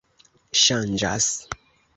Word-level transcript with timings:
ŝanĝas 0.61 1.29